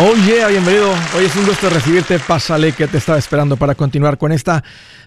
[0.00, 0.90] Oh yeah, bienvenido.
[1.14, 2.18] Hoy es un gusto recibirte.
[2.18, 4.64] Pásale que te estaba esperando para continuar con esta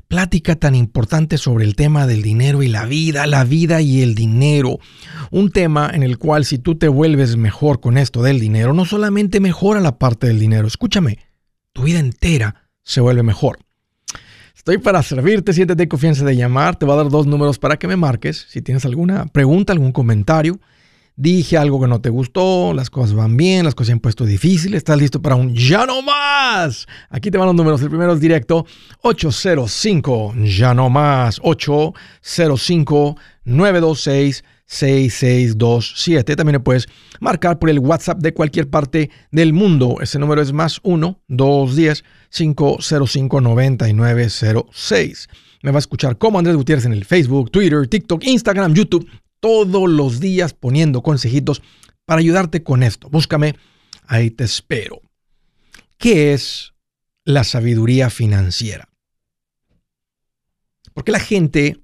[0.07, 4.13] plática tan importante sobre el tema del dinero y la vida, la vida y el
[4.13, 4.77] dinero.
[5.31, 8.85] Un tema en el cual si tú te vuelves mejor con esto del dinero, no
[8.85, 11.17] solamente mejora la parte del dinero, escúchame,
[11.73, 13.57] tu vida entera se vuelve mejor.
[14.55, 17.87] Estoy para servirte, siéntete confianza de llamar, te voy a dar dos números para que
[17.87, 18.45] me marques.
[18.49, 20.59] Si tienes alguna pregunta, algún comentario
[21.15, 24.25] dije algo que no te gustó, las cosas van bien, las cosas se han puesto
[24.25, 26.87] difíciles, estás listo para un ya no más.
[27.09, 28.65] Aquí te van los números, el primero es directo
[29.01, 33.15] 805 ya no más 805
[33.45, 36.35] 926 6627.
[36.35, 36.87] También puedes
[37.19, 39.97] marcar por el WhatsApp de cualquier parte del mundo.
[40.01, 45.29] Ese número es más 1 210 505 9906.
[45.61, 49.07] Me va a escuchar como Andrés Gutiérrez en el Facebook, Twitter, TikTok, Instagram, YouTube
[49.45, 51.61] todos los días poniendo consejitos
[52.03, 53.11] para ayudarte con esto.
[53.11, 53.55] Búscame,
[54.07, 55.03] ahí te espero.
[55.99, 56.73] ¿Qué es
[57.25, 58.89] la sabiduría financiera?
[60.95, 61.79] Porque la gente,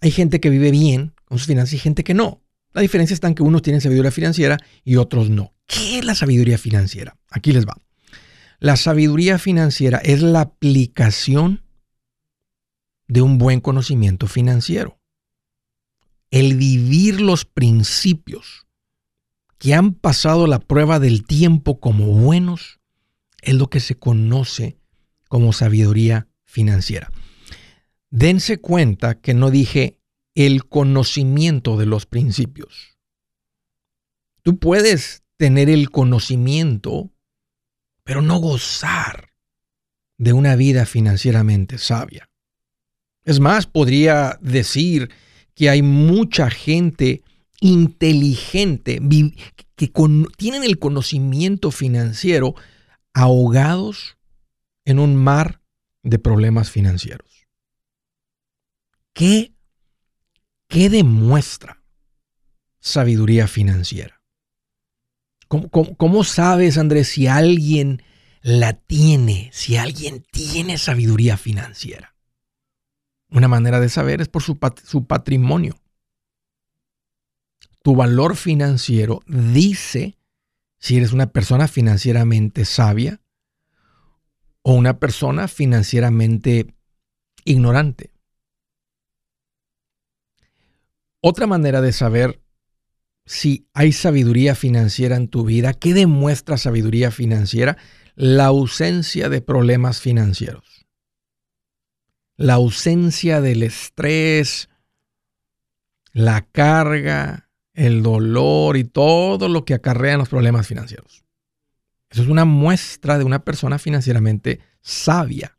[0.00, 2.44] hay gente que vive bien con sus finanzas y gente que no.
[2.74, 5.52] La diferencia está en que unos tienen sabiduría financiera y otros no.
[5.66, 7.18] ¿Qué es la sabiduría financiera?
[7.28, 7.76] Aquí les va.
[8.60, 11.64] La sabiduría financiera es la aplicación
[13.08, 14.95] de un buen conocimiento financiero
[16.38, 18.66] el vivir los principios
[19.56, 22.78] que han pasado la prueba del tiempo como buenos
[23.40, 24.78] es lo que se conoce
[25.28, 27.10] como sabiduría financiera.
[28.10, 29.98] Dense cuenta que no dije
[30.34, 32.98] el conocimiento de los principios.
[34.42, 37.14] Tú puedes tener el conocimiento,
[38.04, 39.30] pero no gozar
[40.18, 42.28] de una vida financieramente sabia.
[43.24, 45.10] Es más, podría decir
[45.56, 47.22] que hay mucha gente
[47.60, 49.00] inteligente
[49.74, 49.90] que
[50.36, 52.54] tienen el conocimiento financiero
[53.14, 54.18] ahogados
[54.84, 55.62] en un mar
[56.02, 57.46] de problemas financieros.
[59.14, 59.54] ¿Qué,
[60.68, 61.82] qué demuestra
[62.78, 64.22] sabiduría financiera?
[65.48, 68.02] ¿Cómo, cómo sabes, Andrés, si alguien
[68.42, 72.15] la tiene, si alguien tiene sabiduría financiera?
[73.36, 74.56] Una manera de saber es por su,
[75.06, 75.76] patrimonio.
[77.82, 80.16] Tu valor financiero dice
[80.78, 83.20] si eres una persona financieramente sabia
[84.62, 86.74] o una persona financieramente
[87.44, 88.10] ignorante.
[91.20, 92.40] Otra manera de saber
[93.26, 97.76] si hay sabiduría financiera en tu vida, ¿qué demuestra sabiduría financiera?
[98.14, 100.75] La ausencia de problemas financieros
[102.36, 104.68] la ausencia del estrés,
[106.12, 111.24] la carga, el dolor y todo lo que acarrean los problemas financieros.
[112.10, 115.58] Eso es una muestra de una persona financieramente sabia.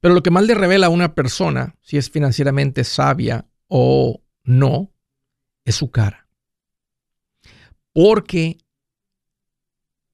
[0.00, 4.92] Pero lo que más le revela a una persona, si es financieramente sabia o no,
[5.64, 6.28] es su cara.
[7.92, 8.58] Porque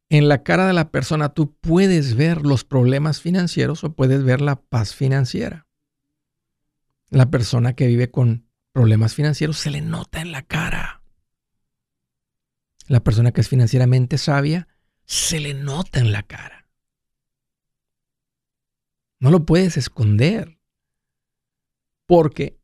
[0.09, 4.41] en la cara de la persona tú puedes ver los problemas financieros o puedes ver
[4.41, 5.67] la paz financiera.
[7.09, 11.03] La persona que vive con problemas financieros se le nota en la cara.
[12.87, 14.69] La persona que es financieramente sabia
[15.07, 16.69] se le nota en la cara.
[19.21, 20.59] No lo puedes esconder
[22.07, 22.59] porque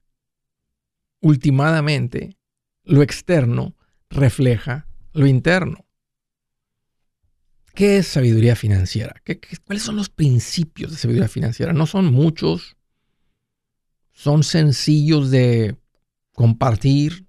[1.21, 2.37] últimamente
[2.85, 3.77] lo externo
[4.11, 5.87] refleja lo interno.
[7.75, 9.15] ¿Qué es sabiduría financiera?
[9.65, 11.73] cuáles son los principios de sabiduría financiera?
[11.73, 12.77] No son muchos,
[14.13, 15.77] son sencillos de
[16.35, 17.27] compartir,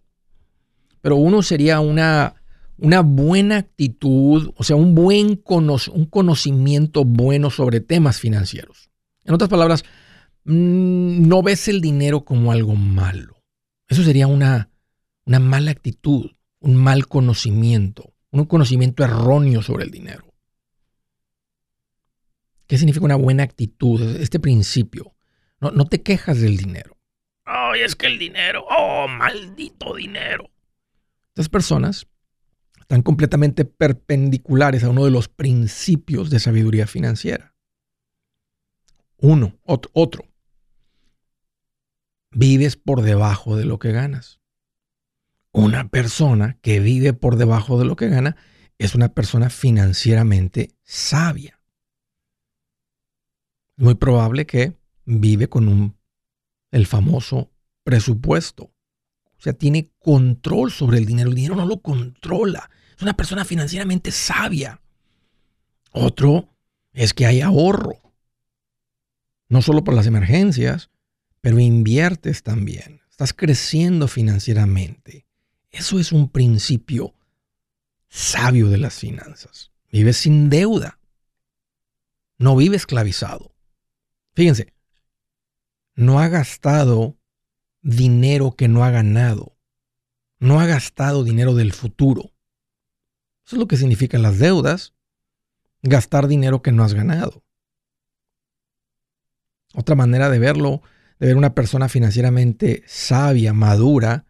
[1.01, 2.35] pero uno sería una,
[2.77, 8.89] buena actitud, o sea, un buen un conocimiento bueno sobre temas financieros.
[9.23, 9.83] En otras palabras,
[10.45, 13.37] mm, no ves el dinero como algo malo.
[13.87, 14.69] Eso sería una
[15.25, 20.30] mala actitud, un mal conocimiento, un conocimiento erróneo sobre el dinero.
[22.71, 24.01] ¿Qué significa una buena actitud?
[24.21, 25.13] Este principio.
[25.59, 26.97] No, no te quejas del dinero.
[27.43, 30.49] Ay, es que el dinero, oh, maldito dinero.
[31.31, 32.07] Estas personas
[32.79, 37.53] están completamente perpendiculares a uno de los principios de sabiduría financiera.
[39.17, 40.23] Uno, otro, otro.
[42.31, 44.39] Vives por debajo de lo que ganas.
[45.51, 48.37] Una persona que vive por debajo de lo que gana
[48.77, 51.60] es una persona financieramente sabia
[53.81, 55.97] muy probable que vive con un,
[56.71, 57.51] el famoso
[57.83, 58.65] presupuesto.
[59.37, 61.29] O sea, tiene control sobre el dinero.
[61.29, 62.69] El dinero no lo controla.
[62.95, 64.79] Es una persona financieramente sabia.
[65.91, 66.47] Otro
[66.93, 67.97] es que hay ahorro.
[69.49, 70.91] No solo por las emergencias,
[71.41, 73.01] pero inviertes también.
[73.09, 75.25] Estás creciendo financieramente.
[75.71, 77.15] Eso es un principio
[78.09, 79.71] sabio de las finanzas.
[79.91, 80.99] Vives sin deuda.
[82.37, 83.50] No vive esclavizado.
[84.33, 84.73] Fíjense,
[85.95, 87.17] no ha gastado
[87.81, 89.57] dinero que no ha ganado.
[90.39, 92.31] No ha gastado dinero del futuro.
[93.45, 94.93] Eso es lo que significan las deudas.
[95.83, 97.43] Gastar dinero que no has ganado.
[99.73, 100.81] Otra manera de verlo,
[101.19, 104.25] de ver una persona financieramente sabia, madura,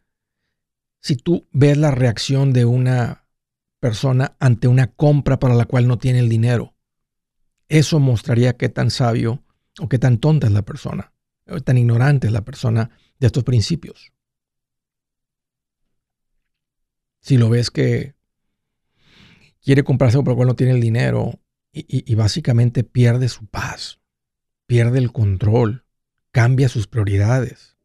[1.00, 3.26] si tú ves la reacción de una
[3.80, 6.76] persona ante una compra para la cual no tiene el dinero,
[7.70, 9.44] eso mostraría qué tan sabio
[9.80, 11.14] o qué tan tonta es la persona,
[11.48, 12.90] o tan ignorante es la persona
[13.20, 14.12] de estos principios.
[17.20, 18.16] Si lo ves que
[19.62, 21.40] quiere comprarse algo por lo cual no tiene el dinero
[21.72, 24.00] y, y básicamente pierde su paz,
[24.66, 25.86] pierde el control,
[26.32, 27.78] cambia sus prioridades,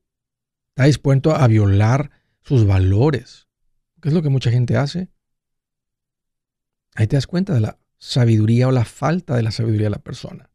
[0.69, 2.11] está dispuesto a violar
[2.43, 3.49] sus valores,
[4.01, 5.09] ¿qué es lo que mucha gente hace.
[6.95, 10.03] Ahí te das cuenta de la sabiduría o la falta de la sabiduría de la
[10.03, 10.51] persona.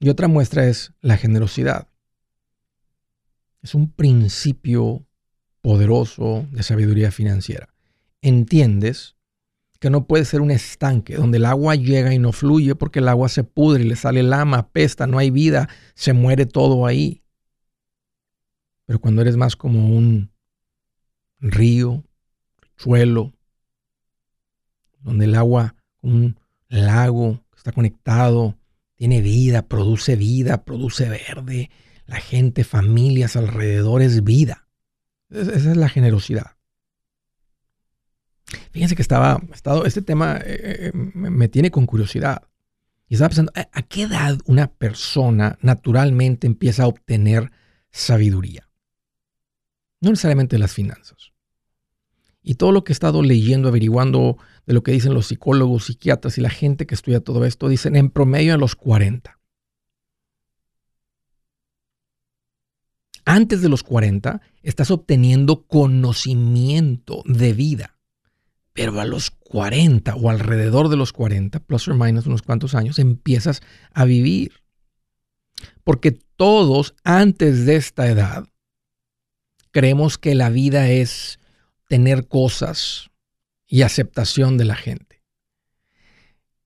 [0.00, 1.86] Y otra muestra es la generosidad.
[3.62, 5.06] Es un principio
[5.60, 7.68] poderoso de sabiduría financiera.
[8.22, 9.16] Entiendes
[9.78, 13.08] que no puede ser un estanque donde el agua llega y no fluye porque el
[13.08, 17.22] agua se pudre le sale lama, pesta, no hay vida, se muere todo ahí.
[18.86, 20.30] Pero cuando eres más como un
[21.38, 22.04] río,
[22.76, 23.32] suelo,
[25.00, 26.38] donde el agua, un
[26.68, 28.56] lago, está conectado,
[29.00, 31.70] tiene vida, produce vida, produce verde,
[32.04, 34.68] la gente, familias alrededor es vida.
[35.30, 36.58] Esa es la generosidad.
[38.72, 42.42] Fíjense que estaba, estado, este tema eh, eh, me tiene con curiosidad.
[43.08, 47.52] Y estaba pensando, ¿a qué edad una persona naturalmente empieza a obtener
[47.90, 48.68] sabiduría?
[50.02, 51.32] No necesariamente las finanzas.
[52.42, 56.38] Y todo lo que he estado leyendo, averiguando de lo que dicen los psicólogos, psiquiatras
[56.38, 59.38] y la gente que estudia todo esto, dicen en promedio a los 40.
[63.24, 67.98] Antes de los 40 estás obteniendo conocimiento de vida.
[68.72, 72.98] Pero a los 40 o alrededor de los 40, plus o menos unos cuantos años,
[72.98, 73.62] empiezas
[73.92, 74.52] a vivir.
[75.84, 78.48] Porque todos antes de esta edad
[79.70, 81.39] creemos que la vida es
[81.90, 83.10] tener cosas
[83.66, 85.24] y aceptación de la gente.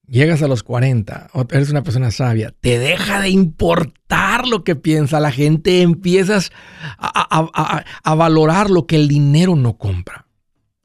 [0.06, 5.21] Llegas a los 40, eres una persona sabia, te deja de importar lo que piensa
[5.21, 6.53] la gente, empiezas
[6.99, 10.26] a, valorar lo que el dinero no compra.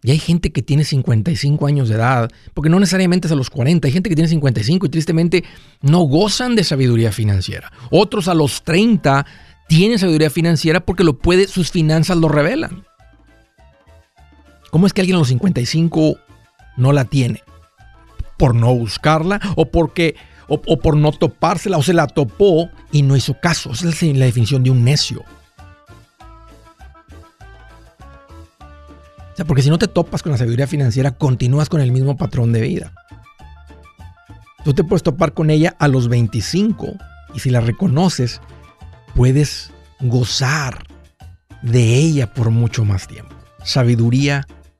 [0.02, 3.50] Y hay gente que tiene 55 años de edad, porque no necesariamente es a los
[3.50, 5.44] 40, hay gente que tiene 55 y tristemente
[5.82, 7.74] no gozan de sabiduría financiera.
[7.92, 9.26] Otros a los 30
[9.68, 12.86] tienen sabiduría financiera porque lo puede, sus finanzas lo revelan.
[14.72, 16.18] ¿Cómo es que alguien a los 55
[16.78, 17.44] no la tiene?
[18.38, 20.16] ¿Por no buscarla o porque
[20.48, 23.72] o, por no topársela o se la topó y no hizo caso?
[23.72, 25.24] Esa es la definición de un necio.
[29.32, 32.18] O sea, porque si no te topas con la sabiduría financiera, continúas con el mismo
[32.18, 32.92] patrón de vida.
[34.64, 36.94] Tú te puedes topar con ella a los 25
[37.34, 38.42] y si la reconoces,
[39.16, 39.72] puedes
[40.02, 40.84] gozar
[41.62, 43.36] de ella por mucho más tiempo.
[43.64, 44.46] Sabiduría,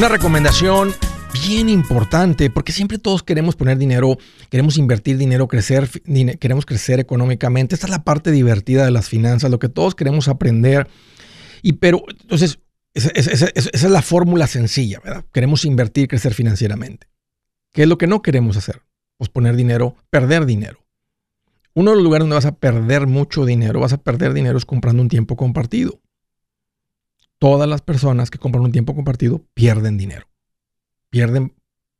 [0.00, 0.94] Una recomendación
[1.46, 4.16] bien importante, porque siempre todos queremos poner dinero,
[4.48, 5.90] queremos invertir dinero, crecer,
[6.38, 7.74] queremos crecer económicamente.
[7.74, 10.88] Esta es la parte divertida de las finanzas, lo que todos queremos aprender.
[11.60, 12.60] Y pero, entonces,
[12.94, 15.26] esa, es la fórmula sencilla, ¿verdad?
[15.34, 17.06] Queremos invertir, crecer financieramente.
[17.70, 18.80] ¿Qué es lo que no queremos hacer?
[19.18, 20.78] Pues poner dinero, perder dinero.
[21.74, 24.64] Uno de los lugares donde vas a perder mucho dinero, vas a perder dinero es
[24.64, 26.00] comprando un tiempo compartido
[27.40, 30.28] todas las personas que compran un tiempo compartido pierden dinero.
[31.08, 31.54] Pierden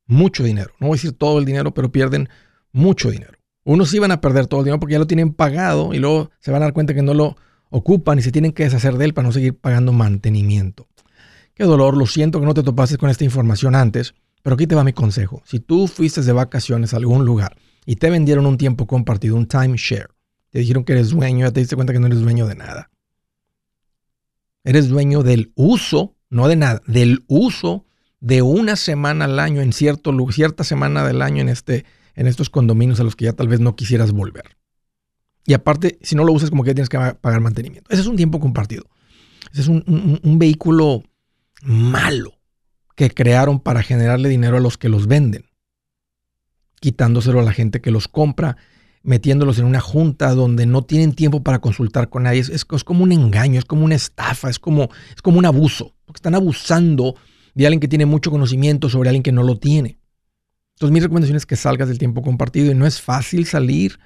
[0.06, 0.72] mucho dinero.
[0.78, 2.28] No voy a decir todo el dinero, pero pierden
[2.72, 3.32] mucho dinero.
[3.64, 6.30] Unos sí van a perder todo el dinero porque ya lo tienen pagado y luego
[6.40, 7.36] se van a dar cuenta que no lo
[7.70, 10.86] ocupan y se tienen que deshacer de él para no seguir pagando mantenimiento.
[11.54, 14.74] Qué dolor, lo siento que no te topases con esta información antes, pero aquí te
[14.74, 15.42] va mi consejo.
[15.46, 17.56] Si tú fuiste de vacaciones a algún lugar
[17.86, 20.08] y te vendieron un tiempo compartido, un timeshare,
[20.50, 22.90] te dijeron que eres dueño, ya te diste cuenta que no eres dueño de nada.
[24.64, 27.86] Eres dueño del uso, no de nada, del uso
[28.20, 32.50] de una semana al año en cierto cierta semana del año en, este, en estos
[32.50, 34.56] condominios a los que ya tal vez no quisieras volver.
[35.46, 37.90] Y aparte, si no lo usas, como que tienes que pagar mantenimiento.
[37.90, 38.84] Ese es un tiempo compartido.
[39.52, 41.02] Ese es un, un vehículo
[41.62, 42.34] malo
[42.94, 45.46] que crearon para generarle dinero a los que los venden,
[46.80, 48.58] quitándoselo a la gente que los compra
[49.02, 52.40] metiéndolos en una junta donde no tienen tiempo para consultar con nadie.
[52.40, 55.94] Es, como un engaño, es como una estafa, es como, es como un abuso.
[56.04, 57.14] Porque están abusando
[57.54, 59.98] de alguien que tiene mucho conocimiento sobre alguien que no lo tiene.
[60.74, 63.98] Entonces mi recomendación es que salgas del tiempo compartido y no es fácil salir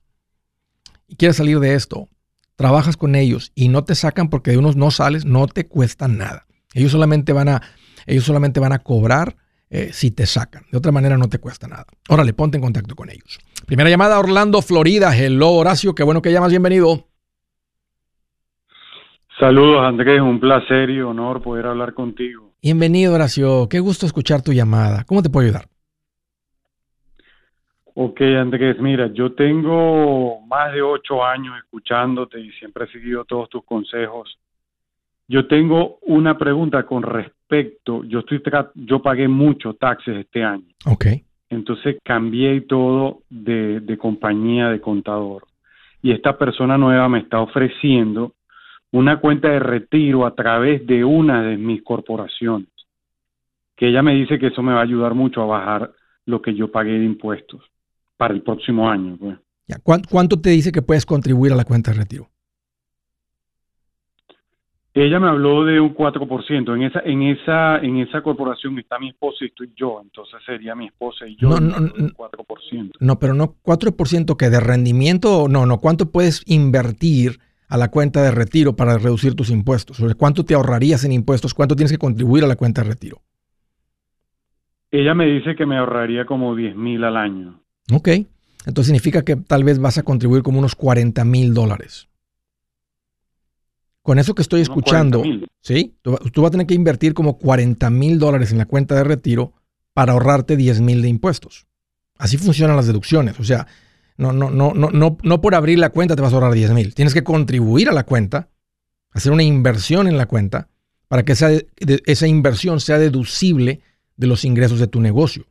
[1.08, 2.08] y quieres salir de esto,
[2.54, 6.06] trabajas con ellos y no te sacan porque de unos no sales, no te cuesta
[6.06, 6.46] nada.
[6.74, 7.62] Ellos solamente van a,
[8.06, 9.36] ellos solamente van a cobrar
[9.70, 10.64] eh, si te sacan.
[10.70, 11.86] De otra manera no te cuesta nada.
[12.08, 13.40] Órale, ponte en contacto con ellos.
[13.66, 15.16] Primera llamada, Orlando, Florida.
[15.16, 17.08] Hello, Horacio, qué bueno que llamas, bienvenido.
[19.38, 22.50] Saludos Andrés, un placer y honor poder hablar contigo.
[22.60, 25.04] Bienvenido Horacio, qué gusto escuchar tu llamada.
[25.04, 25.66] ¿Cómo te puedo ayudar?
[27.94, 33.48] Ok Andrés, mira, yo tengo más de ocho años escuchándote y siempre he seguido todos
[33.48, 34.36] tus consejos.
[35.28, 38.42] Yo tengo una pregunta con respecto, yo estoy
[38.74, 40.66] yo pagué mucho taxes este año.
[40.84, 41.06] Ok.
[41.48, 45.44] Entonces cambié todo de, de compañía de contador.
[46.02, 48.32] Y esta persona nueva me está ofreciendo
[48.92, 52.68] una cuenta de retiro a través de una de mis corporaciones,
[53.76, 55.92] que ella me dice que eso me va a ayudar mucho a bajar
[56.24, 57.62] lo que yo pagué de impuestos
[58.16, 59.16] para el próximo año.
[59.18, 59.38] Pues.
[59.82, 62.28] ¿Cuánto te dice que puedes contribuir a la cuenta de retiro?
[64.94, 66.74] Ella me habló de un 4%.
[66.74, 70.00] En esa, en esa, en esa corporación está mi esposa y estoy yo.
[70.02, 71.50] Entonces sería mi esposa y yo.
[71.50, 72.92] No, no, no, 4%.
[72.98, 75.46] No, pero no 4% que de rendimiento.
[75.48, 75.78] No, no.
[75.78, 79.98] ¿Cuánto puedes invertir a la cuenta de retiro para reducir tus impuestos?
[80.16, 81.54] ¿Cuánto te ahorrarías en impuestos?
[81.54, 83.20] ¿Cuánto tienes que contribuir a la cuenta de retiro?
[84.90, 87.62] Ella me dice que me ahorraría como 10 mil al año.
[87.92, 88.08] Ok.
[88.66, 92.08] Entonces significa que tal vez vas a contribuir como unos 40 mil dólares.
[94.02, 95.22] Con eso que estoy escuchando,
[95.60, 95.94] ¿sí?
[96.00, 99.52] Tú, vas a tener que invertir como 40 mil dólares en la cuenta de retiro
[99.92, 101.66] para ahorrarte 10 mil de impuestos.
[102.16, 103.38] Así funcionan las deducciones.
[103.38, 103.66] O sea,
[104.18, 106.72] no, no, no, no, no, no por abrir la cuenta te vas a ahorrar 10
[106.72, 106.94] mil.
[106.94, 108.50] Tienes que contribuir a la cuenta,
[109.12, 110.68] hacer una inversión en la cuenta
[111.06, 113.80] para que esa, esa inversión sea deducible
[114.16, 115.46] de los ingresos de tu negocio.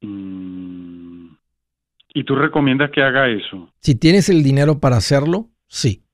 [0.00, 1.34] Mm.
[2.14, 3.68] ¿Y tú recomiendas que haga eso?
[3.80, 6.04] Si tienes el dinero para hacerlo, sí.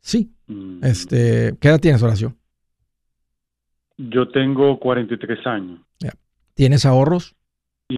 [0.00, 0.32] Sí.
[0.46, 0.82] Mm.
[0.82, 2.34] Este, ¿Qué edad tienes, Horacio?
[3.98, 5.80] Yo tengo 43 años.
[6.54, 7.34] ¿Tienes ahorros?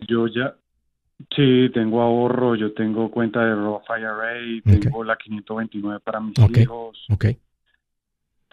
[0.09, 0.57] Yo ya,
[1.35, 6.99] sí, tengo ahorro, yo tengo cuenta de Roth IRA, tengo la 529 para mis hijos.
[7.11, 7.27] Ok.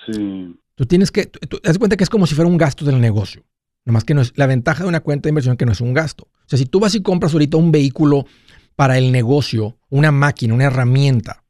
[0.05, 0.55] Sí.
[0.75, 3.43] Tú tienes que, tú, das cuenta que es como si fuera un gasto del negocio.
[3.85, 5.81] Nomás que no es, la ventaja de una cuenta de inversión es que no es
[5.81, 6.23] un gasto.
[6.23, 8.25] O sea, si tú vas y compras ahorita un vehículo
[8.75, 11.43] para el negocio, una máquina, una herramienta,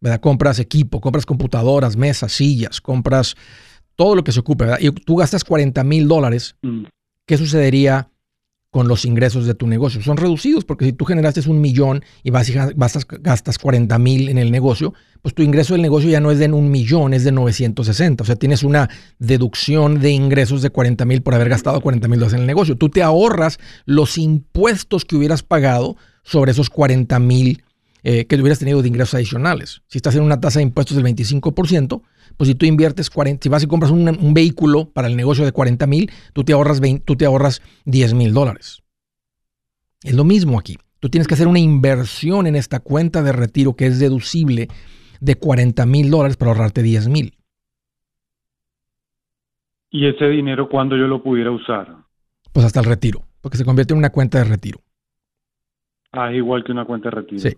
[0.00, 0.20] ¿verdad?
[0.20, 3.34] Compras equipo, compras computadoras, mesas, sillas, compras
[3.96, 4.78] todo lo que se ocupe, ¿verdad?
[4.80, 6.84] Y tú gastas 40 mil dólares, mm.
[7.28, 8.10] ¿Qué sucedería
[8.70, 10.02] con los ingresos de tu negocio?
[10.02, 14.30] Son reducidos porque si tú generaste un millón y vas y gastas, gastas 40 mil
[14.30, 17.24] en el negocio, pues tu ingreso del negocio ya no es de un millón, es
[17.24, 18.22] de 960.
[18.22, 22.18] O sea, tienes una deducción de ingresos de 40 mil por haber gastado 40 mil
[22.18, 22.76] dólares en el negocio.
[22.76, 27.62] Tú te ahorras los impuestos que hubieras pagado sobre esos 40 mil
[28.04, 29.82] eh, que hubieras tenido de ingresos adicionales.
[29.86, 32.00] Si estás en una tasa de impuestos del 25%,
[32.38, 35.52] pues si tú inviertes 40, si vas y compras un, vehículo para el negocio de
[35.52, 38.82] 40 mil, tú te ahorras tú te ahorras 10 mil dólares.
[40.04, 40.78] Es lo mismo aquí.
[41.00, 44.68] Tú tienes que hacer una inversión en esta cuenta de retiro que es deducible
[45.20, 47.34] de 40 mil dólares para ahorrarte 10 mil.
[49.90, 51.88] ¿Y ese dinero cuándo yo lo pudiera usar?
[52.52, 54.80] Pues hasta el retiro, porque se convierte en una cuenta de retiro.
[56.12, 57.40] Ah, igual que una cuenta de retiro.
[57.40, 57.56] Sí.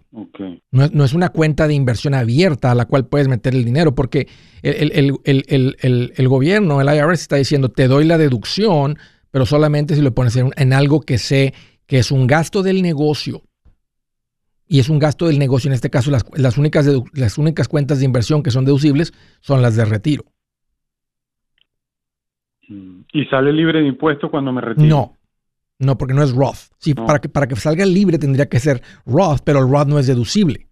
[0.73, 4.27] No, es, una cuenta de inversión abierta a la cual puedes meter el dinero, porque
[4.63, 8.97] el, gobierno, el IRS, está diciendo, te doy la deducción,
[9.31, 11.55] pero solamente si lo pones en, algo que sé
[11.87, 13.43] que es un gasto del negocio.
[14.67, 18.05] Y es un gasto del negocio, en este caso las, únicas, las únicas cuentas de
[18.05, 20.25] inversión que son deducibles son las de retiro.
[22.69, 23.03] Mm.
[23.13, 24.89] ¿Y sale libre de impuestos cuando me retiro?
[24.89, 25.17] No,
[25.81, 26.71] no, porque no es Roth.
[26.79, 29.99] Sí, Para, que, para que salga libre tendría que ser Roth, pero el Roth no
[29.99, 30.69] es deducible.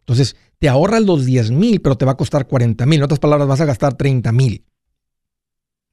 [0.00, 2.98] Entonces, te ahorras los 10 mil, pero te va a costar 40 mil.
[2.98, 4.66] En otras palabras, vas a gastar 30 mil.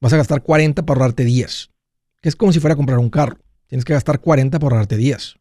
[0.00, 1.70] Vas a gastar 40 para ahorrarte 10.
[2.20, 3.38] Que es como si fuera a comprar un carro.
[3.68, 5.36] Tienes que gastar 40 para ahorrarte 10.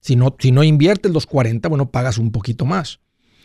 [0.00, 2.98] Si no, si no inviertes los 40, bueno, pagas un poquito más.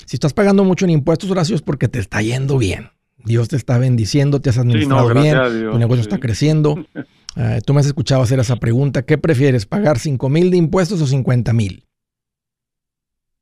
[0.06, 2.93] Si estás pagando mucho en impuestos, Horacio, es porque te está yendo bien.
[3.26, 5.38] Dios te está bendiciendo, te has administrado bien,
[5.72, 6.86] tu negocio está creciendo.
[7.36, 11.02] Eh, tú me has escuchado hacer esa pregunta, ¿qué prefieres, pagar 5 mil de impuestos
[11.02, 11.84] o 50 mil?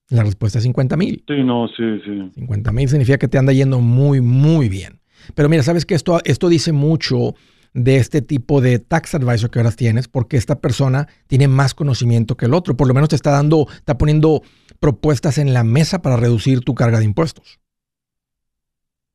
[0.08, 1.26] La respuesta es 50 mil.
[1.28, 2.32] Sí, no, sí, sí.
[2.36, 5.02] 50 mil significa que te anda yendo muy, muy bien.
[5.36, 7.36] Pero mira, sabes que esto, esto dice mucho
[7.74, 12.36] de este tipo de tax advisor que ahora tienes, porque esta persona tiene más conocimiento
[12.36, 12.76] que el otro.
[12.76, 14.42] Por lo menos te está dando, está poniendo
[14.80, 17.60] propuestas en la mesa para reducir tu carga de impuestos.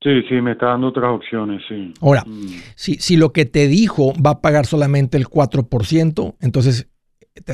[0.02, 1.92] Sí, sí, me está dando otras opciones, sí.
[2.00, 2.46] Ahora, mm.
[2.74, 6.88] si, si lo que te dijo va a pagar solamente el 4%, entonces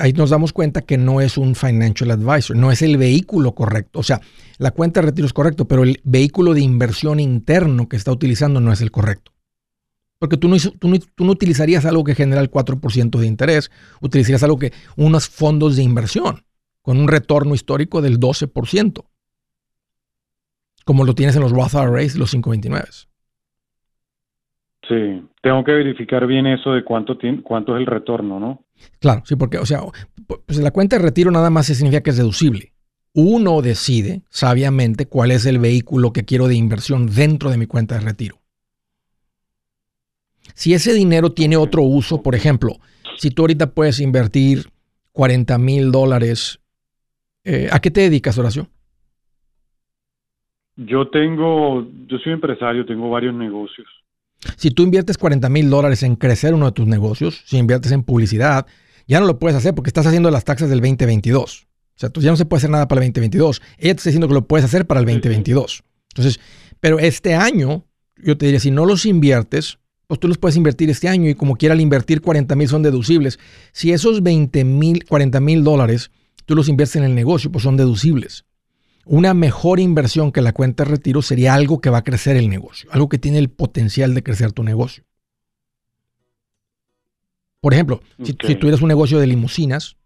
[0.01, 3.99] ahí nos damos cuenta que no es un financial advisor, no es el vehículo correcto.
[3.99, 4.21] O sea,
[4.59, 8.61] la cuenta de retiro es correcto, pero el vehículo de inversión interno que está utilizando
[8.61, 9.33] no es el correcto.
[10.19, 13.71] Porque tú no, tú no, tú no utilizarías algo que genera el 4% de interés,
[14.01, 16.45] utilizarías algo que, unos fondos de inversión
[16.81, 19.05] con un retorno histórico del 12%
[20.85, 22.89] como lo tienes en los Roth IRAs, los 529.
[24.89, 28.65] Sí, tengo que verificar bien eso de cuánto, cuánto es el retorno, ¿no?
[28.99, 29.81] Claro, sí, porque, o sea,
[30.27, 32.73] pues la cuenta de retiro nada más significa que es deducible.
[33.15, 37.97] Uno decide sabiamente cuál es el vehículo que quiero de inversión dentro de mi cuenta
[37.97, 38.41] de retiro.
[40.55, 42.77] Si ese dinero tiene otro uso, por ejemplo,
[43.17, 44.71] si tú ahorita puedes invertir
[45.13, 46.61] 40 mil dólares,
[47.45, 48.69] eh, ¿a qué te dedicas, Horacio?
[50.87, 53.87] Yo tengo, yo soy empresario, tengo varios negocios.
[54.57, 58.03] Si tú inviertes 40 mil dólares en crecer uno de tus negocios, si inviertes en
[58.03, 58.67] publicidad,
[59.07, 61.67] ya no lo puedes hacer porque estás haciendo las taxas del 2022.
[61.95, 63.63] O sea, tú ya no se puede hacer nada para el 2022.
[63.79, 65.85] Ella te está diciendo que lo puedes hacer para el 2022.
[66.15, 66.41] Entonces,
[66.81, 67.85] pero este año,
[68.17, 71.35] yo te diría, si no los inviertes, pues tú los puedes invertir este año y
[71.35, 73.39] como quiera al invertir 40 mil son deducibles.
[73.73, 76.11] Si esos 20 mil, 40 mil dólares
[76.45, 78.45] tú los inviertes en el negocio, pues son deducibles.
[79.05, 82.49] Una mejor inversión que la cuenta de retiro sería algo que va a crecer el
[82.49, 85.05] negocio, algo que tiene el potencial de crecer tu negocio.
[87.61, 89.97] Por ejemplo, si, si, tuvieras un negocio de limusinas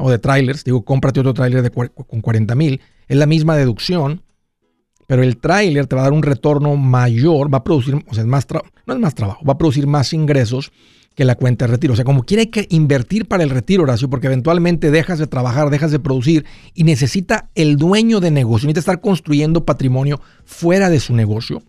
[0.00, 4.22] o de trailers, digo, cómprate otro trailer de con 40 mil, es la misma deducción,
[5.06, 8.22] pero el trailer te va a dar un retorno mayor, va a producir, o sea,
[8.22, 8.46] es más
[8.86, 10.72] no es más trabajo, va a producir más ingresos
[11.14, 11.92] que la cuenta de retiro.
[11.92, 15.70] O sea, como quiere que invertir para el retiro, Horacio, porque eventualmente dejas de trabajar,
[15.70, 16.44] dejas de producir
[16.74, 21.62] y necesita el dueño de negocio, necesita estar construyendo patrimonio fuera de su negocio.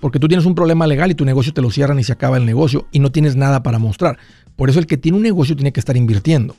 [0.00, 2.36] Porque tú tienes un problema legal y tu negocio te lo cierran y se acaba
[2.36, 4.16] el negocio y no tienes nada para mostrar.
[4.54, 6.54] Por eso el que tiene un negocio tiene que estar invirtiendo.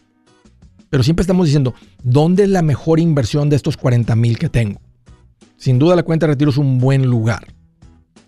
[0.90, 4.82] Pero siempre estamos diciendo, ¿dónde es la mejor inversión de estos 40 mil que tengo?
[5.56, 7.48] Sin duda la cuenta de retiro es un buen lugar.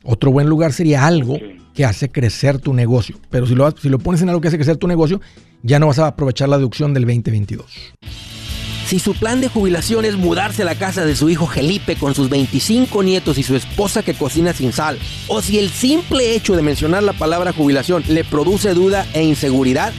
[0.03, 1.37] Otro buen lugar sería algo
[1.73, 3.17] que hace crecer tu negocio.
[3.29, 5.21] Pero si lo, pones en algo que hace crecer tu negocio,
[5.63, 7.65] ya no vas a aprovechar la deducción del 2022.
[8.87, 12.13] Si su plan de jubilación es mudarse a la casa de su hijo Felipe con
[12.13, 16.57] sus 25 nietos y su esposa que cocina sin sal, o si el simple hecho
[16.57, 19.93] de mencionar la palabra jubilación le produce duda e inseguridad,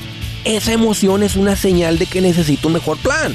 [0.44, 3.34] esa emoción es una señal de que necesita un mejor plan.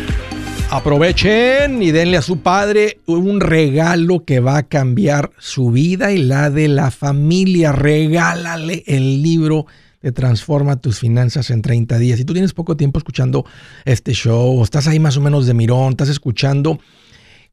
[0.71, 6.19] Aprovechen y denle a su padre un regalo que va a cambiar su vida y
[6.19, 7.73] la de la familia.
[7.73, 9.65] Regálale el libro
[10.01, 12.19] de Transforma tus finanzas en 30 días.
[12.19, 13.45] Si tú tienes poco tiempo escuchando
[13.83, 16.79] este show, o estás ahí más o menos de mirón, estás escuchando,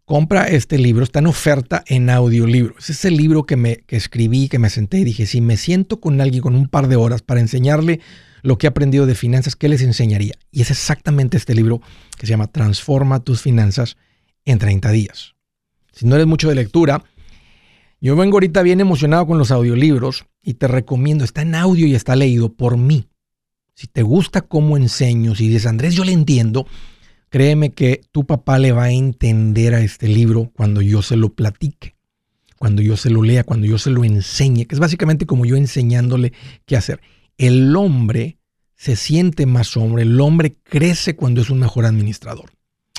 [0.04, 1.02] compra este libro.
[1.02, 2.76] Está en oferta en audiolibro.
[2.78, 5.98] Es el libro que, me, que escribí, que me senté y dije, si me siento
[5.98, 7.98] con alguien con un par de horas para enseñarle
[8.42, 10.34] lo que he aprendido de finanzas, ¿qué les enseñaría?
[10.50, 11.80] Y es exactamente este libro
[12.16, 13.96] que se llama Transforma tus finanzas
[14.44, 15.34] en 30 días.
[15.92, 17.04] Si no eres mucho de lectura,
[18.00, 21.94] yo vengo ahorita bien emocionado con los audiolibros y te recomiendo, está en audio y
[21.94, 23.08] está leído por mí.
[23.74, 26.66] Si te gusta cómo enseño, si dices, Andrés, yo le entiendo,
[27.28, 31.30] créeme que tu papá le va a entender a este libro cuando yo se lo
[31.30, 31.96] platique,
[32.56, 35.56] cuando yo se lo lea, cuando yo se lo enseñe, que es básicamente como yo
[35.56, 36.32] enseñándole
[36.66, 37.00] qué hacer
[37.38, 38.38] el hombre
[38.74, 42.50] se siente más hombre, el hombre crece cuando es un mejor administrador.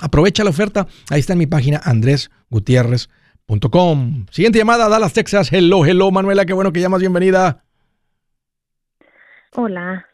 [0.02, 4.26] Aprovecha la oferta, ahí está en mi página andresgutierrez.com.
[4.32, 5.50] Siguiente llamada, Dallas, Texas.
[5.52, 7.64] Hello, hello, Manuela, qué bueno que llamas, bienvenida.
[9.56, 10.09] Hola.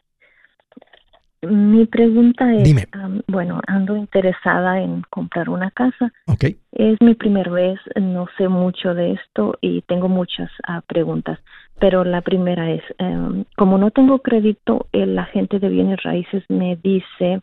[1.42, 2.88] Mi pregunta es, Dime.
[3.28, 6.12] bueno, ando interesada en comprar una casa.
[6.28, 6.46] Ok.
[6.72, 11.40] Es mi primera vez, no sé mucho de esto y tengo muchas ah, preguntas
[11.80, 16.78] pero la primera es, em, como no tengo crédito, el agente de bienes raíces me
[16.78, 17.42] dice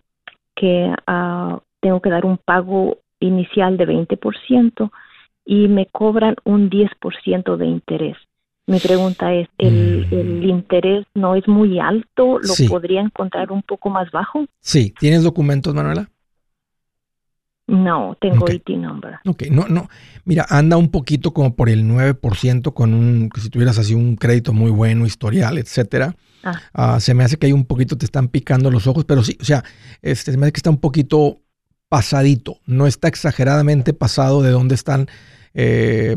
[0.55, 4.91] que uh, tengo que dar un pago inicial de 20%
[5.45, 8.17] y me cobran un 10% de interés.
[8.73, 10.15] Mi pregunta es, ¿el, mm.
[10.15, 12.39] ¿el, interés no es muy alto?
[12.39, 14.47] ¿Lo podría encontrar un poco más bajo?
[14.61, 14.95] Sí.
[14.99, 16.09] ¿Tienes documentos, Manuela?
[17.67, 19.19] No, tengo IT number.
[19.27, 19.91] Ok, no, no.
[20.25, 24.55] Mira, anda un poquito como por el 9% con un, si tuvieras así un crédito
[24.55, 26.17] muy bueno, historial, etcétera.
[26.43, 26.61] Ah.
[26.73, 29.37] Ah, se me hace que hay un poquito, te están picando los ojos, pero sí,
[29.39, 29.65] o sea,
[30.01, 31.43] este, se me hace que está un poquito
[31.91, 35.09] pasadito, no está exageradamente pasado de dónde están
[35.53, 36.17] eh,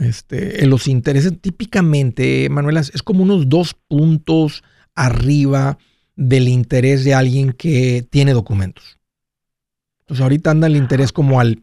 [0.00, 1.32] este, los intereses.
[1.40, 4.62] Típicamente, Manuela, es como unos dos puntos
[4.94, 5.78] arriba
[6.16, 8.98] del interés de alguien que tiene documentos.
[10.00, 11.62] Entonces ahorita anda el interés como al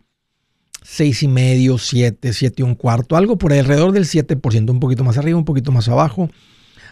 [0.81, 5.03] seis y medio, 7, 7 y un cuarto, algo por alrededor del 7%, un poquito
[5.03, 6.29] más arriba, un poquito más abajo,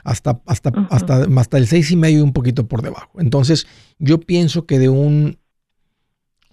[0.03, 3.19] hasta, hasta, hasta, hasta el seis y medio y un poquito por debajo.
[3.19, 3.65] Entonces
[3.97, 5.39] yo pienso que de un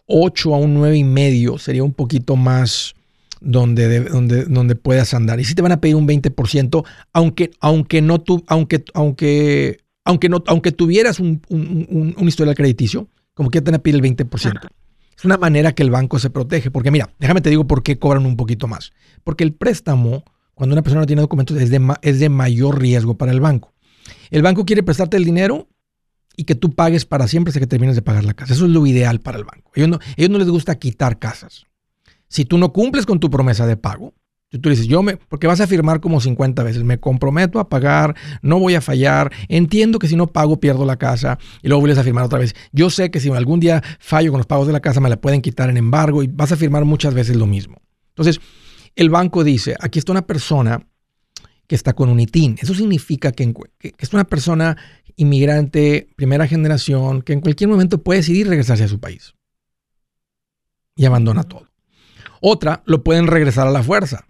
[0.07, 2.95] 8 a un nueve y medio sería un poquito más
[3.45, 5.39] donde, donde, donde puedas andar.
[5.39, 10.29] Y si te van a pedir un 20%, aunque, aunque no tú, aunque, aunque aunque,
[10.29, 14.03] no, aunque tuvieras un, un, un, historial crediticio, como que te van a pedir el
[14.03, 14.69] 20%.
[15.17, 16.71] Es una manera que el banco se protege.
[16.71, 18.93] Porque mira, déjame te digo por qué cobran un poquito más.
[19.23, 23.17] Porque el préstamo, cuando una persona no tiene documentos, es de, es de mayor riesgo
[23.17, 23.73] para el banco.
[24.31, 25.69] El banco quiere prestarte el dinero
[26.37, 28.53] y que tú pagues para siempre hasta que termines de pagar la casa.
[28.53, 29.71] Eso es lo ideal para el banco.
[29.75, 31.67] Ellos no, ellos no les gusta quitar casas.
[32.35, 34.13] Si tú no cumples con tu promesa de pago,
[34.61, 38.17] tú dices, yo me, porque vas a firmar como 50 veces, me comprometo a pagar,
[38.43, 41.99] no voy a fallar, entiendo que si no pago pierdo la casa y luego vuelves
[41.99, 42.57] a firmar otra vez.
[42.73, 45.21] Yo sé que si algún día fallo con los pagos de la casa me la
[45.21, 47.81] pueden quitar en embargo y vas a firmar muchas veces lo mismo.
[48.09, 48.41] Entonces,
[48.97, 50.85] el banco dice, aquí está una persona
[51.69, 52.57] que está con un ITIN.
[52.61, 54.77] Eso significa que, que es una persona
[55.15, 59.35] inmigrante, primera generación, que en cualquier momento puede decidir regresarse a su país.
[60.97, 61.74] Y abandona todo.
[62.47, 64.29] Otra, lo pueden regresar a la fuerza.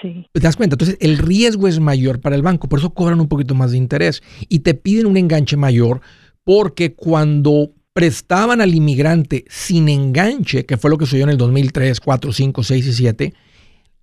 [0.00, 0.26] Sí.
[0.32, 0.76] ¿Te das cuenta?
[0.76, 3.76] Entonces, el riesgo es mayor para el banco, por eso cobran un poquito más de
[3.76, 6.00] interés y te piden un enganche mayor
[6.42, 12.00] porque cuando prestaban al inmigrante sin enganche, que fue lo que sucedió en el 2003,
[12.00, 13.34] 4, 5, 6 y 7,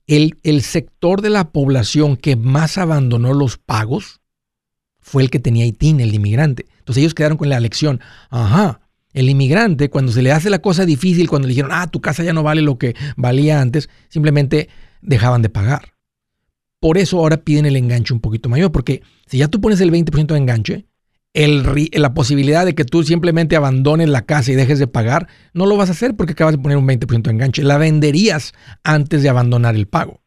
[0.05, 4.21] el, el sector de la población que más abandonó los pagos
[4.99, 6.67] fue el que tenía ITIN, el inmigrante.
[6.77, 8.80] Entonces ellos quedaron con la lección, ajá,
[9.13, 12.23] el inmigrante cuando se le hace la cosa difícil, cuando le dijeron, ah, tu casa
[12.23, 14.69] ya no vale lo que valía antes, simplemente
[15.01, 15.93] dejaban de pagar.
[16.79, 19.91] Por eso ahora piden el enganche un poquito mayor, porque si ya tú pones el
[19.91, 20.85] 20% de enganche,
[21.33, 25.65] el, la posibilidad de que tú simplemente abandones la casa y dejes de pagar, no
[25.65, 27.63] lo vas a hacer porque acabas de poner un 20% de enganche.
[27.63, 30.21] La venderías antes de abandonar el pago.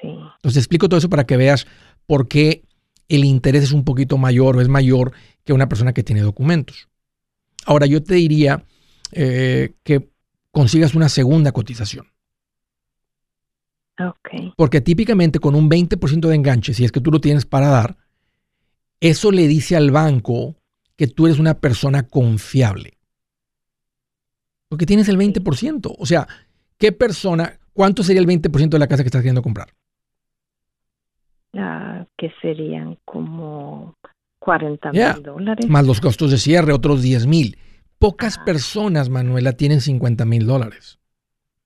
[0.00, 0.08] Sí.
[0.08, 1.66] Entonces explico todo eso para que veas
[2.06, 2.62] por qué
[3.08, 5.12] el interés es un poquito mayor o es mayor
[5.44, 6.88] que una persona que tiene documentos.
[7.66, 8.64] Ahora yo te diría
[9.12, 10.08] eh, que
[10.50, 12.06] consigas una segunda cotización.
[13.98, 14.52] Okay.
[14.56, 17.96] Porque típicamente con un 20% de enganche, si es que tú lo tienes para dar,
[19.00, 20.56] eso le dice al banco
[20.96, 22.98] que tú eres una persona confiable.
[24.68, 25.94] Porque tienes el 20%.
[25.98, 26.26] O sea,
[26.78, 29.68] ¿qué persona, cuánto sería el 20% de la casa que estás queriendo comprar?
[32.16, 33.94] que serían como
[34.46, 35.68] 40 mil dólares.
[35.68, 37.58] Más los costos de cierre, otros 10 mil.
[37.98, 41.00] Pocas personas, Manuela, tienen 50 mil dólares.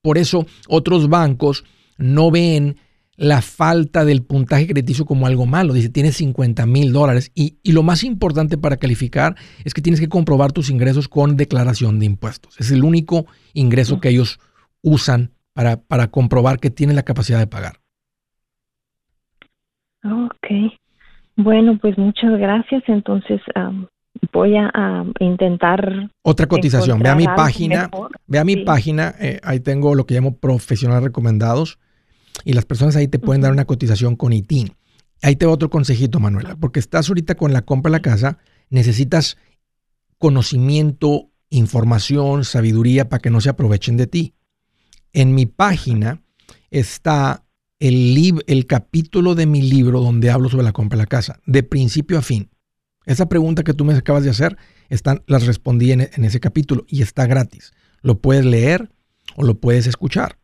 [0.01, 1.63] Por eso otros bancos
[1.99, 2.77] no ven
[3.17, 5.73] la falta del puntaje crediticio como algo malo.
[5.73, 7.31] Dice, tienes 50 mil dólares.
[7.35, 11.99] Y, lo más importante para calificar es que tienes que comprobar tus ingresos con declaración
[11.99, 12.59] de impuestos.
[12.59, 14.39] Es el único ingreso que ellos
[14.81, 17.79] usan para, para comprobar que tienes la capacidad de pagar.
[20.03, 20.80] Ok.
[21.43, 22.83] Bueno, pues muchas gracias.
[22.87, 23.41] Entonces
[24.31, 26.09] voy a, intentar.
[26.23, 26.99] Otra cotización.
[26.99, 27.89] Ve a mi página.
[28.27, 29.15] Ve a mi página.
[29.19, 31.79] Eh, ahí tengo lo que llamo profesionales recomendados.
[32.43, 34.73] Y las personas ahí te pueden dar una cotización con ITIN.
[35.21, 36.55] Ahí te doy otro consejito, Manuela.
[36.59, 38.37] Porque estás ahorita con la compra de la casa.
[38.69, 39.37] Necesitas
[40.17, 44.33] conocimiento, información, sabiduría para que no se aprovechen de ti.
[45.13, 46.21] En mi página
[46.69, 47.43] está
[47.81, 51.63] el, el capítulo de mi libro donde hablo sobre la compra de la casa, de
[51.63, 52.49] principio a fin.
[53.05, 54.55] Esa pregunta que tú me acabas de hacer,
[54.89, 57.73] están, las respondí en, ese capítulo y está gratis.
[58.03, 58.91] Lo puedes leer
[59.35, 60.37] o lo puedes escuchar.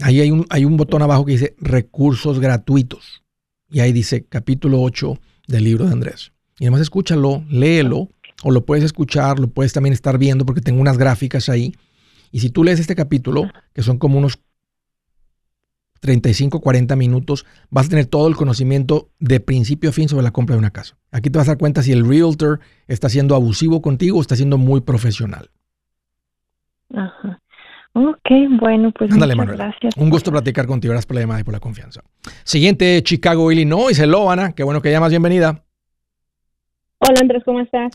[0.00, 3.22] Ahí hay un, hay un botón abajo que dice recursos gratuitos.
[3.70, 6.32] Y ahí dice capítulo 8 del libro de Andrés.
[6.58, 8.08] Y además escúchalo, léelo,
[8.42, 11.72] o lo puedes escuchar, lo puedes también estar viendo porque tengo unas gráficas ahí.
[12.32, 14.40] Y si tú lees este capítulo, que son como unos
[16.00, 20.30] 35, 40 minutos, vas a tener todo el conocimiento de principio a fin sobre la
[20.30, 20.96] compra de una casa.
[21.10, 24.36] Aquí te vas a dar cuenta si el realtor está siendo abusivo contigo o está
[24.36, 25.50] siendo muy profesional.
[26.94, 27.40] Ajá.
[27.94, 28.30] Ok,
[28.60, 29.96] bueno, pues muchas gracias.
[29.96, 30.92] Un gusto platicar contigo.
[30.92, 32.02] Gracias por la llamada y por la confianza.
[32.44, 33.98] Siguiente, Chicago, Illinois.
[33.98, 34.52] Hello, Ana.
[34.52, 35.10] Qué bueno que llamas.
[35.10, 35.64] Bienvenida.
[36.98, 37.42] Hola, Andrés.
[37.44, 37.92] ¿Cómo estás?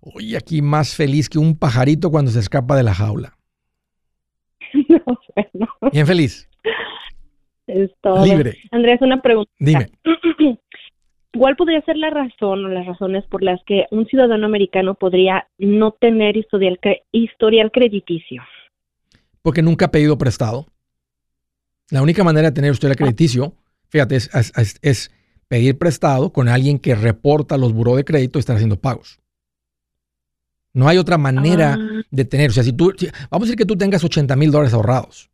[0.00, 3.36] Hoy aquí más feliz que un pajarito cuando se escapa de la jaula.
[5.54, 6.48] no, Bien feliz.
[7.66, 8.24] Es todo.
[8.24, 8.58] Libre.
[8.70, 9.50] Andrés, una pregunta.
[9.58, 9.90] Dime.
[11.36, 15.48] ¿Cuál podría ser la razón o las razones por las que un ciudadano americano podría
[15.58, 16.78] no tener historial,
[17.10, 18.42] historial crediticio?
[19.42, 20.66] Porque nunca ha pedido prestado.
[21.90, 23.54] La única manera de tener historial crediticio,
[23.88, 25.10] fíjate, es,
[25.48, 29.20] pedir prestado con alguien que reporta los buró de crédito y estar haciendo pagos.
[30.72, 32.02] No hay otra manera ah.
[32.10, 32.50] de tener.
[32.50, 32.92] O sea, si tú,
[33.30, 35.30] vamos a decir que tú tengas 80 mil dólares ahorrados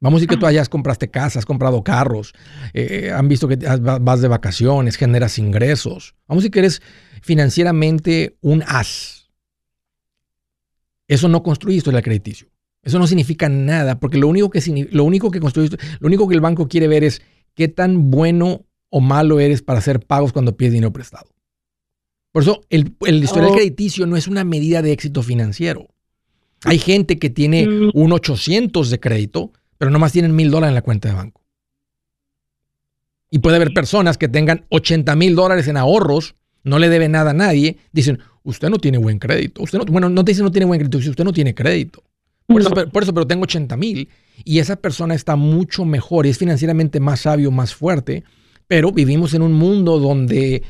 [0.00, 2.34] Vamos a decir que tú hayas compraste casas, has comprado carros,
[2.74, 6.14] eh, han visto que vas de vacaciones, generas ingresos.
[6.28, 6.82] Vamos a decir que eres
[7.22, 9.30] financieramente un as.
[11.08, 12.48] Eso no construye historial crediticio.
[12.82, 16.40] Eso no significa nada, porque lo único que lo único que lo único que el
[16.40, 17.22] banco quiere ver es
[17.54, 21.28] qué tan bueno o malo eres para hacer pagos cuando pides dinero prestado.
[22.32, 23.54] Por eso el, historial oh.
[23.54, 25.88] crediticio no es una medida de éxito financiero.
[26.64, 27.90] Hay gente que tiene mm.
[27.94, 31.42] un 800 de crédito, pero nomás tienen mil dólares en la cuenta de banco.
[33.30, 37.30] Y puede haber personas que tengan 80 mil dólares en ahorros, no le debe nada
[37.30, 39.62] a nadie, dicen, usted no tiene buen crédito.
[39.62, 42.02] Usted no, bueno, no te dicen no tiene buen crédito, usted no tiene crédito.
[42.46, 44.08] Por, eso, por eso, pero tengo 80 mil.
[44.44, 48.24] Y esa persona está mucho mejor y es financieramente más sabio, más fuerte.
[48.68, 50.62] Pero vivimos en un mundo donde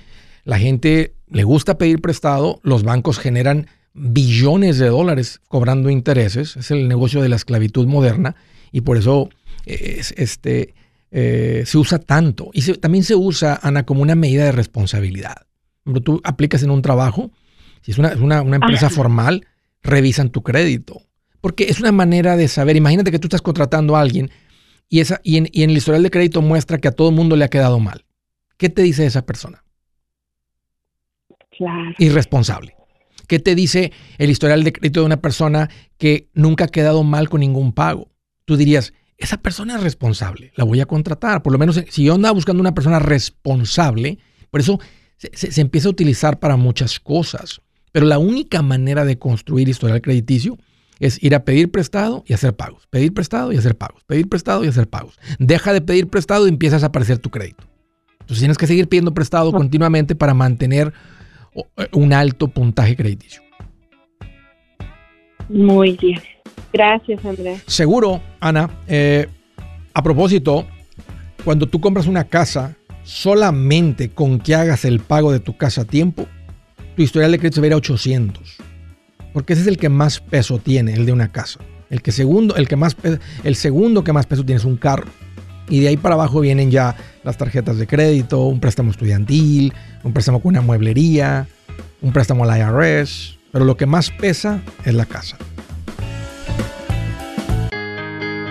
[0.44, 6.70] la gente le gusta pedir prestado, los bancos generan billones de dólares cobrando intereses, es
[6.70, 8.36] el negocio de la esclavitud moderna
[8.72, 9.28] y por eso
[9.66, 10.74] este,
[11.10, 12.50] eh, se usa tanto.
[12.52, 15.46] Y también se usa, Ana, como una medida de responsabilidad.
[16.04, 17.30] Tú aplicas en un trabajo,
[17.82, 19.46] si es una, empresa formal,
[19.82, 21.02] revisan tu crédito.
[21.40, 24.30] Porque es una manera de saber, imagínate que tú estás contratando a alguien
[24.88, 27.14] y, esa, y, en, y en el historial de crédito muestra que a todo el
[27.14, 28.04] mundo le ha quedado mal.
[28.56, 29.64] ¿Qué te dice esa persona?
[31.56, 31.94] Claro.
[31.98, 32.74] Irresponsable.
[33.28, 37.28] ¿Qué te dice el historial de crédito de una persona que nunca ha quedado mal
[37.28, 38.10] con ningún pago?
[38.46, 41.42] Tú dirías, esa persona es responsable, la voy a contratar.
[41.42, 44.18] Por lo menos si yo andaba buscando una persona responsable,
[44.50, 44.78] por eso
[45.18, 47.60] se, empieza a utilizar para muchas cosas.
[47.92, 50.58] Pero la única manera de construir historial crediticio
[51.00, 52.86] es ir a pedir prestado y hacer pagos.
[52.88, 54.02] Pedir prestado y hacer pagos.
[54.04, 55.18] Pedir prestado y hacer pagos.
[55.38, 57.64] Deja de pedir prestado y empiezas a aparecer tu crédito.
[58.20, 60.92] Entonces tienes que seguir pidiendo prestado continuamente para mantener
[61.54, 63.42] eh, un alto puntaje crediticio.
[65.48, 66.20] Muy bien.
[66.72, 67.62] Gracias, Andrés.
[67.66, 68.70] Seguro, Ana.
[68.86, 69.26] Eh,
[69.94, 70.66] a propósito,
[71.44, 75.84] cuando tú compras una casa, solamente con que hagas el pago de tu casa a
[75.84, 76.26] tiempo,
[76.96, 78.56] tu historial de crédito se va a ir a 800.
[79.32, 81.60] Porque ese es el que más peso tiene, el de una casa.
[81.88, 82.96] El que segundo, el que más
[83.44, 85.06] el segundo que más peso tiene es un carro.
[85.68, 89.72] Y de ahí para abajo vienen ya las tarjetas de crédito, un préstamo estudiantil,
[90.04, 91.46] un préstamo con una mueblería,
[92.02, 95.36] un préstamo al IRS, pero lo que más pesa es la casa.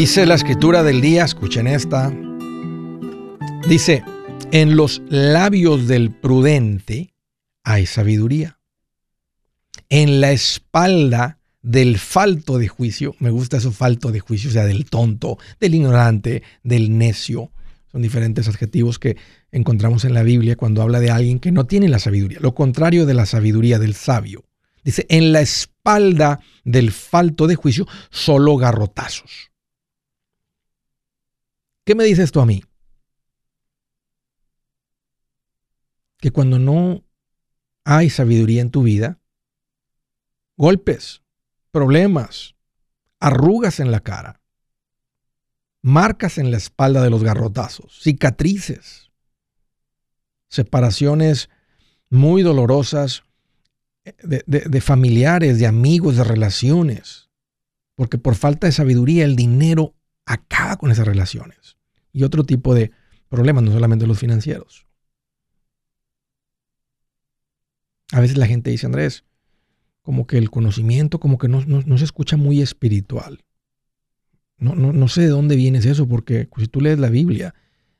[0.00, 2.10] Dice la escritura del día, escuchen esta.
[3.68, 4.02] Dice,
[4.50, 7.12] en los labios del prudente
[7.64, 8.58] hay sabiduría.
[9.90, 14.64] En la espalda del falto de juicio, me gusta eso falto de juicio, o sea,
[14.64, 17.52] del tonto, del ignorante, del necio.
[17.92, 19.18] Son diferentes adjetivos que
[19.52, 23.04] encontramos en la Biblia cuando habla de alguien que no tiene la sabiduría, lo contrario
[23.04, 24.46] de la sabiduría del sabio.
[24.82, 29.49] Dice, en la espalda del falto de juicio, solo garrotazos.
[31.84, 32.62] ¿Qué me dice esto a mí?
[36.18, 37.04] Que cuando no
[37.84, 39.20] hay sabiduría en tu vida,
[40.56, 41.22] golpes,
[41.70, 42.54] problemas,
[43.18, 44.40] arrugas en la cara,
[45.82, 49.10] marcas en la espalda de los garrotazos, cicatrices,
[50.48, 51.48] separaciones
[52.10, 53.22] muy dolorosas
[54.22, 57.30] de, de, familiares, de amigos, de relaciones,
[57.94, 59.94] porque por falta de sabiduría el dinero
[60.30, 61.76] acaba con esas relaciones.
[62.12, 62.92] Y otro tipo de
[63.28, 64.86] problemas, no solamente los financieros.
[68.12, 69.24] A veces la gente dice, Andrés,
[70.02, 73.44] como que el conocimiento como que no, se escucha muy espiritual.
[74.56, 77.54] No, no, no, sé de dónde viene eso, porque si tú lees la Biblia,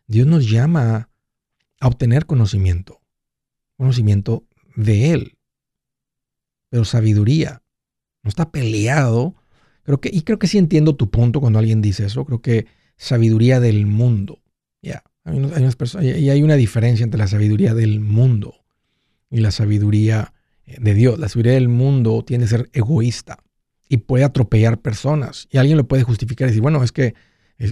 [0.06, 1.08] Dios nos llama
[1.80, 3.00] a obtener conocimiento,
[3.76, 5.38] conocimiento de Él,
[6.68, 7.62] pero sabiduría.
[8.22, 9.34] No está peleado
[9.82, 12.24] Creo que, y creo que sí entiendo tu punto cuando alguien dice eso.
[12.24, 12.66] Creo que
[12.96, 14.42] sabiduría del mundo.
[14.82, 15.02] Ya.
[16.00, 18.54] y hay una diferencia entre la sabiduría del mundo
[19.30, 20.32] y la sabiduría
[20.66, 21.18] de Dios.
[21.18, 23.38] La sabiduría del mundo tiende a ser egoísta
[23.88, 25.48] y puede atropellar personas.
[25.50, 27.14] Y alguien lo puede justificar y decir, bueno, es que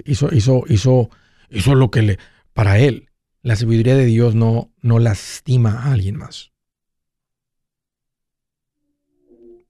[0.04, 1.10] hizo, hizo, hizo,
[1.50, 2.18] hizo lo que le,
[2.52, 3.08] para él.
[3.42, 6.52] La sabiduría de Dios no, no lastima a alguien más.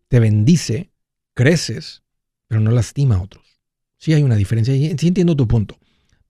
[0.08, 0.90] Te bendice,
[1.34, 2.02] creces,
[2.48, 3.44] pero no lastima a otros.
[3.98, 4.74] Sí hay una diferencia.
[4.74, 5.78] Sí entiendo tu punto.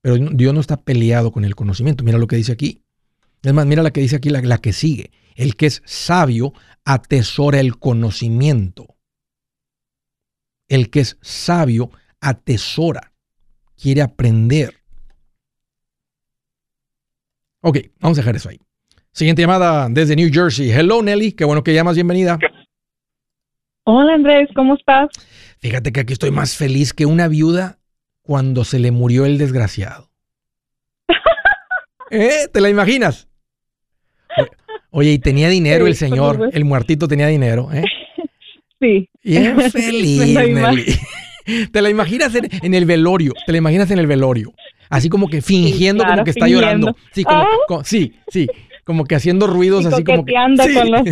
[0.00, 2.04] Pero Dios no está peleado con el conocimiento.
[2.04, 2.82] Mira lo que dice aquí.
[3.42, 5.12] Es más, mira la que dice aquí, la, la que sigue.
[5.36, 6.52] El que es sabio
[6.84, 8.96] atesora el conocimiento.
[10.66, 11.90] El que es sabio
[12.20, 13.12] atesora,
[13.80, 14.74] quiere aprender.
[17.60, 18.58] Ok, vamos a dejar eso ahí.
[19.12, 20.70] Siguiente llamada desde New Jersey.
[20.70, 22.38] Hello Nelly, qué bueno que llamas, bienvenida.
[23.84, 25.08] Hola Andrés, ¿cómo estás?
[25.60, 27.78] Fíjate que aquí estoy más feliz que una viuda
[28.22, 30.10] cuando se le murió el desgraciado.
[32.10, 32.48] ¿Eh?
[32.52, 33.28] ¿Te la imaginas?
[34.90, 37.84] Oye, y tenía dinero el señor, el muertito tenía dinero, ¿eh?
[38.80, 39.08] Sí.
[39.22, 40.84] Bien feliz, Nelly.
[41.72, 44.52] Te la imaginas en, el velorio, te la imaginas en el velorio,
[44.90, 46.94] así como que fingiendo como que está llorando.
[47.10, 47.84] Sí, como, ah.
[47.84, 48.46] sí, sí,
[48.84, 50.34] como que haciendo ruidos así como que...
[50.62, 50.74] Sí.
[50.74, 51.02] Con los...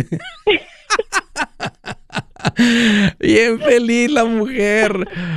[3.19, 4.91] Bien feliz la mujer.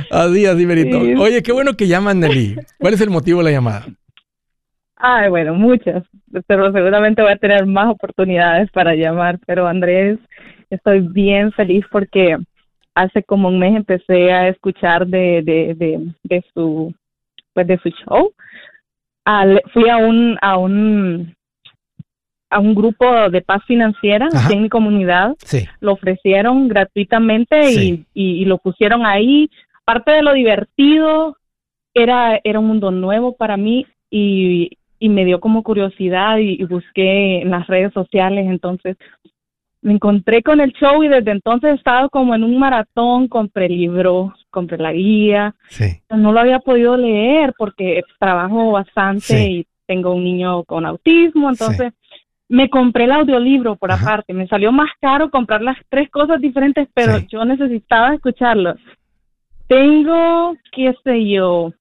[0.09, 0.99] Así, así, Benito.
[1.21, 2.55] Oye, qué bueno que llaman, Nelly.
[2.79, 3.85] ¿Cuál es el motivo de la llamada?
[4.95, 6.03] Ay, bueno, muchas.
[6.47, 9.39] Pero seguramente voy a tener más oportunidades para llamar.
[9.45, 10.19] Pero Andrés,
[10.69, 12.37] estoy bien feliz porque
[12.95, 16.93] hace como un mes empecé a escuchar de, de, de, de su
[17.53, 18.33] pues de su show.
[19.73, 21.35] fui a un a un
[22.51, 25.35] a un grupo de paz financiera en mi comunidad.
[25.79, 29.49] Lo ofrecieron gratuitamente y, y, lo pusieron ahí.
[29.85, 31.37] Parte de lo divertido
[31.93, 37.41] era, era un mundo nuevo para mí y, y me dio como curiosidad y, busqué
[37.41, 38.97] en las redes sociales, entonces
[39.81, 43.67] me encontré con el show y desde entonces he estado como en un maratón, compré
[43.67, 45.55] libros, compré la guía,
[46.09, 51.93] no lo había podido leer porque trabajo bastante y tengo un niño con autismo, entonces
[52.51, 56.85] me compré el audiolibro por aparte, me salió más caro comprar las tres cosas diferentes,
[56.93, 58.75] pero yo necesitaba escucharlo.
[59.67, 61.71] Tengo, qué sé yo,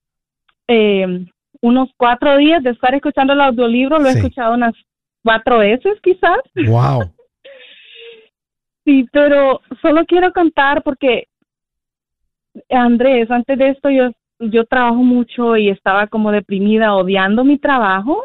[0.68, 1.26] eh,
[1.60, 4.74] unos cuatro días de estar escuchando el audiolibro, lo he escuchado unas
[5.24, 6.38] cuatro veces quizás.
[6.54, 7.12] Wow.
[8.84, 11.26] sí, pero solo quiero contar porque
[12.68, 18.24] Andrés, antes de esto yo yo trabajo mucho y estaba como deprimida, odiando mi trabajo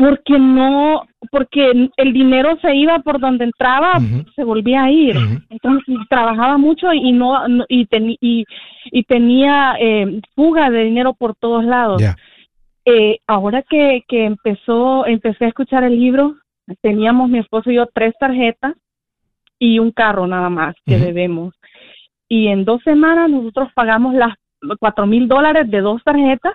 [0.00, 4.00] porque no, porque el dinero se iba por donde entraba,
[4.34, 5.14] se volvía a ir.
[5.50, 7.38] Entonces trabajaba mucho y no,
[7.68, 7.86] y,
[8.90, 12.02] y, tenía eh, fuga de dinero por todos lados.
[12.86, 16.34] Eh, ahora que, que empezó, empecé a escuchar el libro,
[16.80, 18.74] teníamos mi esposo y yo tres tarjetas
[19.58, 21.54] y un carro nada más que debemos.
[22.26, 24.34] Y en dos semanas nosotros pagamos las
[24.78, 26.54] cuatro mil dólares de dos tarjetas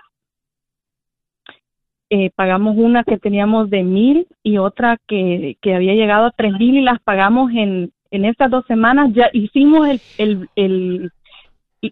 [2.10, 6.52] eh, pagamos una que teníamos de mil y otra que, que había llegado a tres
[6.52, 9.10] mil y las pagamos en, en estas dos semanas.
[9.14, 10.00] Ya hicimos el,
[10.56, 11.10] el,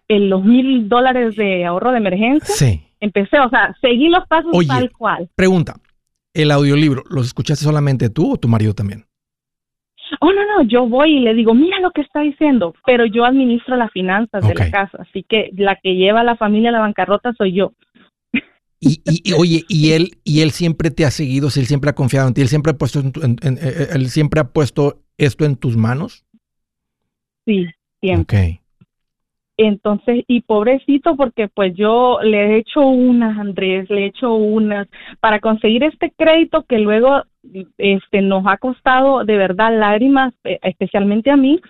[0.08, 2.54] el, los mil dólares de ahorro de emergencia.
[2.54, 2.82] Sí.
[3.00, 5.28] Empecé, o sea, seguí los pasos tal cual.
[5.34, 5.74] Pregunta,
[6.32, 9.04] ¿el audiolibro los escuchaste solamente tú o tu marido también?
[10.20, 13.24] Oh, no, no, yo voy y le digo, mira lo que está diciendo, pero yo
[13.24, 16.72] administro las finanzas de la casa, así que la que lleva a la familia a
[16.72, 17.72] la bancarrota soy yo.
[18.84, 22.34] Y, oye, y él, y él siempre te ha seguido, él siempre ha confiado en
[22.34, 23.10] ti, él siempre ha puesto, en,
[23.42, 26.24] eh, eh, él siempre ha puesto esto en tus manos.
[27.46, 27.66] Sí,
[28.00, 28.60] siempre.
[29.56, 34.88] Entonces, y pobrecito, porque pues yo le he hecho unas, Andrés, le he hecho unas,
[35.20, 37.22] para conseguir este crédito que luego
[37.78, 41.60] este nos ha costado de verdad lágrimas, eh, especialmente a mí,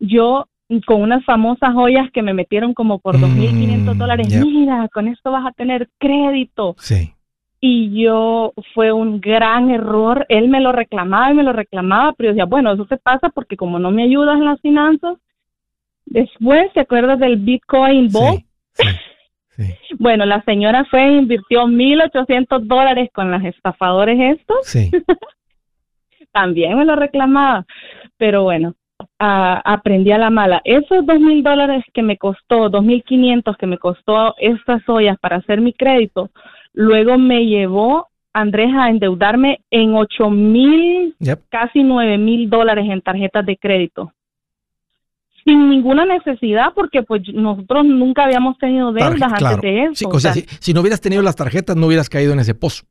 [0.00, 0.48] yo
[0.86, 4.44] con unas famosas joyas que me metieron como por 2.500 mm, dólares.
[4.44, 6.74] Mira, con esto vas a tener crédito.
[6.78, 7.12] Sí.
[7.60, 10.26] Y yo, fue un gran error.
[10.28, 13.30] Él me lo reclamaba y me lo reclamaba, pero yo decía, bueno, eso se pasa
[13.30, 15.18] porque como no me ayudas en las finanzas.
[16.04, 18.10] Después, ¿te acuerdas del Bitcoin?
[18.10, 18.46] Sí,
[19.56, 24.58] sí, bueno, la señora fue e invirtió 1.800 dólares con los estafadores estos.
[24.66, 24.90] Sí.
[26.32, 27.66] También me lo reclamaba.
[28.18, 28.74] Pero bueno,
[29.18, 30.60] aprendí a la mala.
[30.64, 35.18] Esos dos mil dólares que me costó, dos mil quinientos que me costó estas ollas
[35.20, 36.30] para hacer mi crédito,
[36.72, 41.16] luego me llevó Andrés a endeudarme en ocho mil,
[41.48, 44.12] casi nueve mil dólares en tarjetas de crédito.
[45.44, 50.08] Sin ninguna necesidad, porque pues nosotros nunca habíamos tenido deudas antes de eso.
[50.08, 52.84] o sea, si, si no hubieras tenido las tarjetas, no hubieras caído en ese pozo.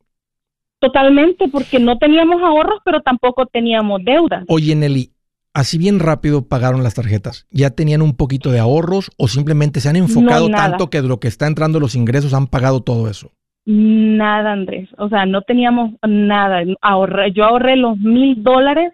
[0.78, 4.44] Totalmente, porque no teníamos ahorros, pero tampoco teníamos deudas.
[4.48, 5.10] Oye, Nelly,
[5.56, 7.46] así bien rápido pagaron las tarjetas?
[7.50, 11.18] ¿Ya tenían un poquito de ahorros o simplemente se han enfocado tanto que de lo
[11.18, 13.32] que está entrando los ingresos han pagado todo eso?
[13.64, 14.88] Nada, Andrés.
[14.98, 16.62] O sea, no teníamos nada.
[16.82, 18.92] Ahorré, yo ahorré los mil dólares.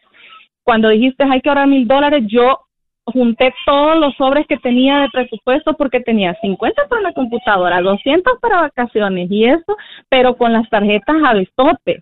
[0.62, 2.60] Cuando dijiste hay que ahorrar mil dólares, yo
[3.06, 8.38] junté todos los sobres que tenía de presupuesto porque tenía 50 para la computadora, 200
[8.40, 9.76] para vacaciones y eso,
[10.08, 11.98] pero con las tarjetas a tope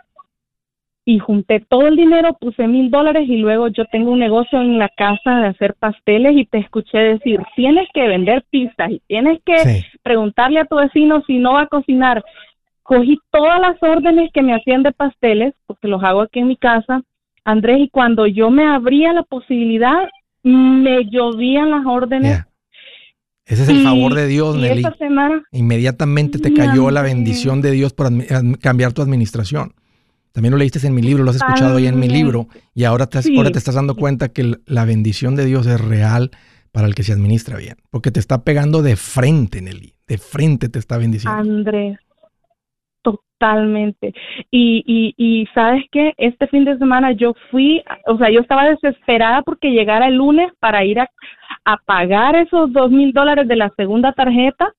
[1.10, 4.78] y junté todo el dinero, puse mil dólares y luego yo tengo un negocio en
[4.78, 9.40] la casa de hacer pasteles y te escuché decir, tienes que vender pizzas y tienes
[9.44, 12.22] que preguntarle a tu vecino si no va a cocinar.
[12.84, 16.56] Cogí todas las órdenes que me hacían de pasteles, porque los hago aquí en mi
[16.56, 17.02] casa,
[17.44, 20.08] Andrés, y cuando yo me abría la posibilidad,
[20.44, 22.44] me llovían las órdenes.
[23.46, 24.84] Ese es el favor de Dios, Nelly.
[25.50, 28.10] Inmediatamente te cayó la bendición de Dios por
[28.60, 29.74] cambiar tu administración.
[30.32, 33.06] También lo leíste en mi libro, lo has escuchado ahí en mi libro y ahora
[33.06, 36.30] te, ahora te estás dando cuenta que la bendición de Dios es real
[36.72, 40.68] para el que se administra bien, porque te está pegando de frente, Nelly, de frente
[40.68, 41.40] te está bendiciendo.
[41.40, 41.98] Andrés,
[43.02, 44.14] totalmente.
[44.52, 48.66] Y, y, y sabes qué, este fin de semana yo fui, o sea, yo estaba
[48.66, 51.10] desesperada porque llegara el lunes para ir a,
[51.64, 54.72] a pagar esos dos mil dólares de la segunda tarjeta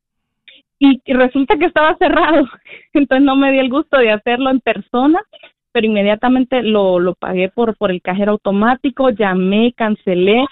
[0.81, 2.47] y, resulta que estaba cerrado,
[2.93, 5.21] entonces no me di el gusto de hacerlo en persona,
[5.71, 10.43] pero inmediatamente lo, lo pagué por, por el cajero automático, llamé, cancelé,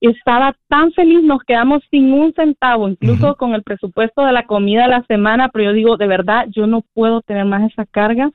[0.00, 4.82] estaba tan feliz, nos quedamos sin un centavo, incluso con el presupuesto de la comida
[4.82, 8.30] de la semana, pero yo digo, de verdad, yo no puedo tener más esa carga.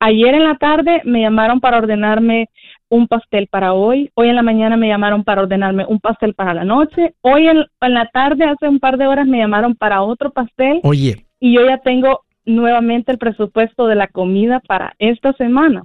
[0.00, 2.48] Ayer en la tarde me llamaron para ordenarme
[2.92, 4.10] un pastel para hoy.
[4.14, 7.14] Hoy en la mañana me llamaron para ordenarme un pastel para la noche.
[7.22, 10.78] Hoy en, la tarde, hace un par de horas, me llamaron para otro pastel.
[10.82, 11.24] Oye.
[11.40, 15.84] Y yo ya tengo nuevamente el presupuesto de la comida para esta semana.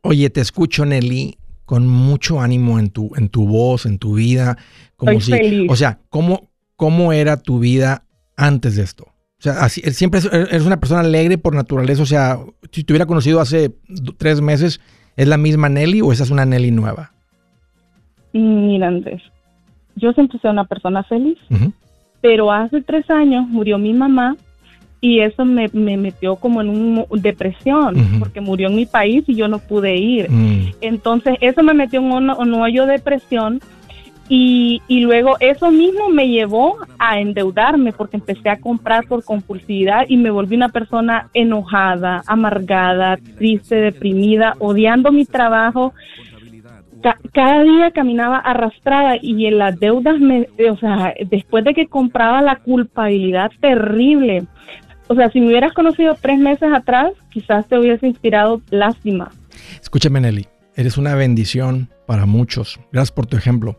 [0.00, 1.36] Oye, te escucho, Nelly,
[1.66, 4.56] con mucho ánimo en tu, en tu voz, en tu vida.
[4.96, 5.70] Como si, feliz.
[5.70, 8.04] O sea, ¿cómo, ¿cómo era tu vida
[8.38, 9.04] antes de esto?
[9.38, 12.02] O sea, así, siempre eres una persona alegre por naturaleza.
[12.02, 12.38] O sea,
[12.72, 13.70] si te hubiera conocido hace
[14.16, 14.80] tres meses,
[15.16, 17.10] ¿Es la misma Nelly o esa es una Nelly nueva?
[18.32, 19.22] Mira, Andrés,
[19.94, 21.38] yo siempre soy una persona feliz,
[22.20, 24.36] pero hace tres años murió mi mamá
[25.00, 29.48] y eso me, metió como en una depresión, porque murió en mi país y yo
[29.48, 30.30] no pude ir.
[30.30, 30.72] Mm.
[30.80, 33.60] Entonces, eso me metió en un, un hoyo de depresión
[34.28, 40.16] y, luego eso mismo me llevó a endeudarme porque empecé a comprar por compulsividad y
[40.16, 45.94] me volví una persona enojada, amargada, triste, deprimida, odiando mi trabajo.
[47.32, 52.42] cada día caminaba arrastrada y en las deudas, me, o sea, después de que compraba
[52.42, 54.44] la culpabilidad terrible.
[55.08, 59.30] O sea, si me hubieras conocido tres meses atrás, quizás te hubiese inspirado lástima.
[59.80, 62.80] Escúchame, Nelly, eres una bendición para muchos.
[62.90, 63.78] Gracias por tu ejemplo.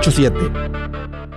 [0.00, 1.27] 987.